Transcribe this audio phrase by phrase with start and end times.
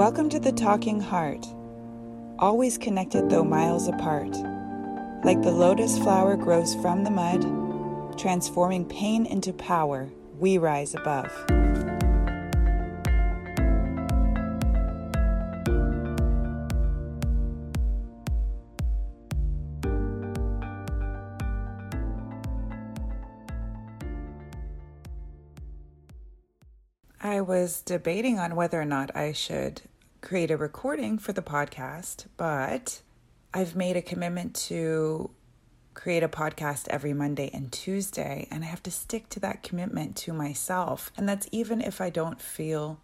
[0.00, 1.46] Welcome to the Talking Heart,
[2.38, 4.34] always connected though miles apart.
[5.24, 10.08] Like the lotus flower grows from the mud, transforming pain into power,
[10.38, 11.30] we rise above.
[27.22, 29.82] I was debating on whether or not I should
[30.20, 33.00] create a recording for the podcast, but
[33.54, 35.30] I've made a commitment to
[35.94, 40.16] create a podcast every Monday and Tuesday, and I have to stick to that commitment
[40.16, 41.10] to myself.
[41.16, 43.00] And that's even if I don't feel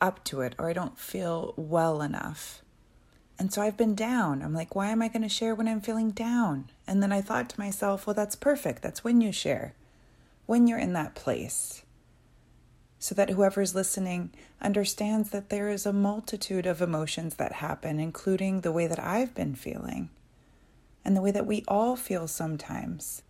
[0.00, 2.62] up to it or I don't feel well enough.
[3.38, 4.42] And so I've been down.
[4.42, 6.70] I'm like, why am I going to share when I'm feeling down?
[6.86, 8.82] And then I thought to myself, well, that's perfect.
[8.82, 9.74] That's when you share,
[10.46, 11.82] when you're in that place
[13.02, 14.30] so that whoever's listening
[14.60, 19.34] understands that there is a multitude of emotions that happen, including the way that I've
[19.34, 20.08] been feeling
[21.04, 23.22] and the way that we all feel sometimes.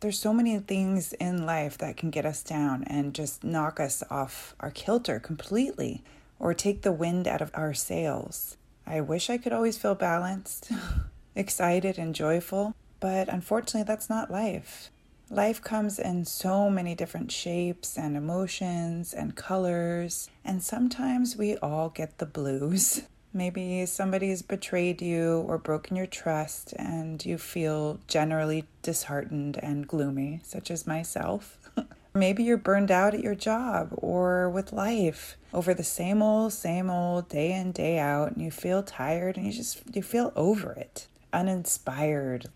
[0.00, 4.02] There's so many things in life that can get us down and just knock us
[4.10, 6.02] off our kilter completely
[6.40, 8.56] or take the wind out of our sails.
[8.84, 10.72] I wish I could always feel balanced,
[11.36, 14.90] excited, and joyful, but unfortunately, that's not life.
[15.30, 21.90] Life comes in so many different shapes and emotions and colors, and sometimes we all
[21.90, 23.02] get the blues.
[23.34, 30.40] Maybe somebody's betrayed you or broken your trust, and you feel generally disheartened and gloomy,
[30.44, 31.58] such as myself.
[32.14, 36.88] Maybe you're burned out at your job or with life over the same old, same
[36.88, 40.72] old day in, day out, and you feel tired and you just you feel over
[40.72, 42.46] it, uninspired,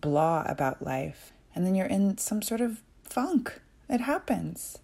[0.00, 3.60] blah about life and then you're in some sort of funk.
[3.88, 4.78] It happens.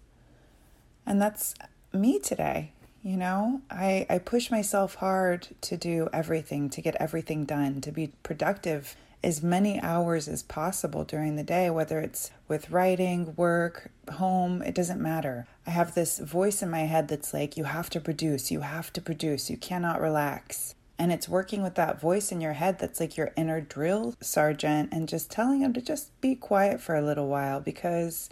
[1.05, 1.55] And that's
[1.93, 2.71] me today.
[3.03, 7.91] You know, I, I push myself hard to do everything, to get everything done, to
[7.91, 13.91] be productive as many hours as possible during the day, whether it's with writing, work,
[14.13, 15.47] home, it doesn't matter.
[15.65, 18.93] I have this voice in my head that's like, you have to produce, you have
[18.93, 20.75] to produce, you cannot relax.
[20.99, 24.89] And it's working with that voice in your head that's like your inner drill sergeant
[24.91, 28.29] and just telling him to just be quiet for a little while because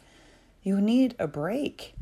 [0.63, 1.93] you need a break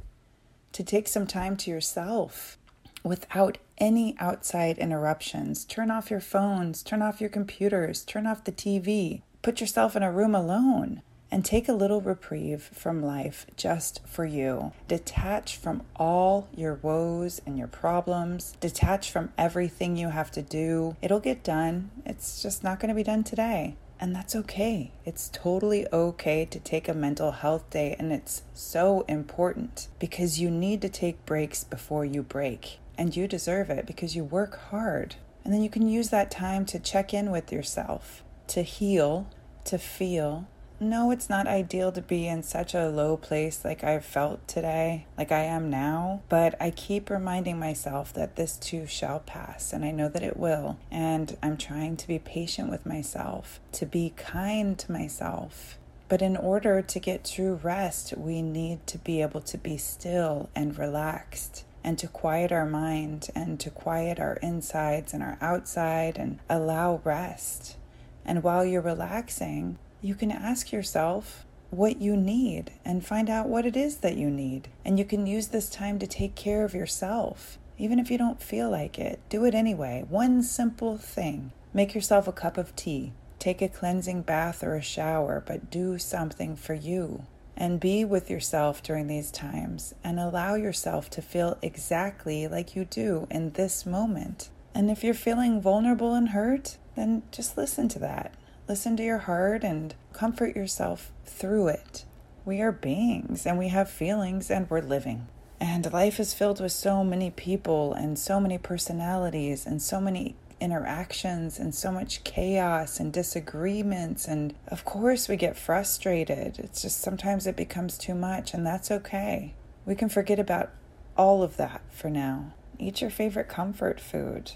[0.71, 2.57] to take some time to yourself
[3.03, 5.65] without any outside interruptions.
[5.65, 9.21] Turn off your phones, turn off your computers, turn off the TV.
[9.41, 11.01] Put yourself in a room alone
[11.33, 14.71] and take a little reprieve from life just for you.
[14.87, 18.55] Detach from all your woes and your problems.
[18.59, 20.95] Detach from everything you have to do.
[21.01, 21.89] It'll get done.
[22.05, 23.75] It's just not going to be done today.
[23.99, 24.91] And that's okay.
[25.05, 30.51] It's totally okay to take a mental health day, and it's so important because you
[30.51, 32.77] need to take breaks before you break.
[32.95, 35.15] And you deserve it because you work hard.
[35.43, 39.31] And then you can use that time to check in with yourself, to heal,
[39.65, 40.47] to feel,
[40.79, 45.05] no, it's not ideal to be in such a low place like I've felt today,
[45.17, 49.85] like I am now, but I keep reminding myself that this too shall pass, and
[49.85, 50.77] I know that it will.
[50.91, 55.77] And I'm trying to be patient with myself, to be kind to myself.
[56.09, 60.49] But in order to get true rest, we need to be able to be still
[60.53, 66.17] and relaxed and to quiet our mind and to quiet our insides and our outside
[66.17, 67.77] and allow rest.
[68.25, 73.65] And while you're relaxing, you can ask yourself what you need and find out what
[73.65, 74.67] it is that you need.
[74.83, 77.57] And you can use this time to take care of yourself.
[77.77, 80.05] Even if you don't feel like it, do it anyway.
[80.07, 84.81] One simple thing make yourself a cup of tea, take a cleansing bath or a
[84.81, 87.25] shower, but do something for you.
[87.55, 92.83] And be with yourself during these times and allow yourself to feel exactly like you
[92.83, 94.49] do in this moment.
[94.75, 98.33] And if you're feeling vulnerable and hurt, then just listen to that.
[98.67, 102.05] Listen to your heart and comfort yourself through it.
[102.45, 105.27] We are beings and we have feelings and we're living.
[105.59, 110.35] And life is filled with so many people and so many personalities and so many
[110.61, 114.29] interactions and so much chaos and disagreements.
[114.29, 116.57] And of course, we get frustrated.
[116.57, 119.53] It's just sometimes it becomes too much, and that's okay.
[119.85, 120.71] We can forget about
[121.17, 122.53] all of that for now.
[122.79, 124.53] Eat your favorite comfort food.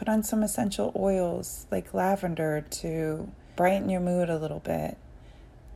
[0.00, 4.96] Put on some essential oils like lavender to brighten your mood a little bit.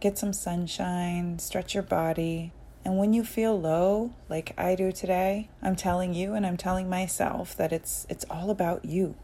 [0.00, 2.50] Get some sunshine, stretch your body.
[2.86, 6.88] And when you feel low, like I do today, I'm telling you and I'm telling
[6.88, 9.14] myself that it's it's all about you.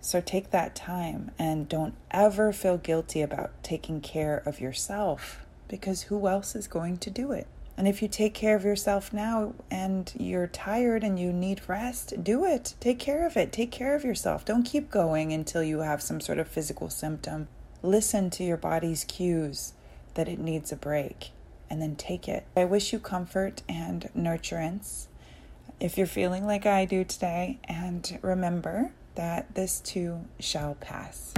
[0.00, 6.04] So take that time and don't ever feel guilty about taking care of yourself because
[6.04, 7.46] who else is going to do it?
[7.78, 12.24] And if you take care of yourself now and you're tired and you need rest,
[12.24, 12.74] do it.
[12.80, 13.52] Take care of it.
[13.52, 14.44] Take care of yourself.
[14.44, 17.46] Don't keep going until you have some sort of physical symptom.
[17.80, 19.74] Listen to your body's cues
[20.14, 21.30] that it needs a break
[21.70, 22.46] and then take it.
[22.56, 25.06] I wish you comfort and nurturance
[25.78, 31.34] if you're feeling like I do today, and remember that this too shall pass.